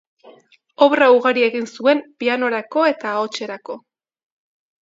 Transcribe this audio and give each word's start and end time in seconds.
Obra 0.85 1.09
ugari 1.17 1.43
egin 1.49 1.69
zuen 1.75 2.01
pianorako 2.23 2.87
eta 2.95 3.13
ahotserako. 3.19 3.81